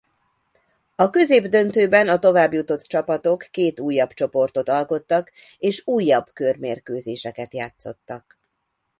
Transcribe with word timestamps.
A 0.95 1.09
középdöntőben 1.09 2.07
a 2.07 2.19
továbbjutott 2.19 2.81
csapatok 2.81 3.47
két 3.51 3.79
újabb 3.79 4.13
csoportot 4.13 4.69
alkottak 4.69 5.31
és 5.57 5.83
újabb 5.87 6.25
körmérkőzéseket 6.33 7.53
játszottak. 7.53 8.39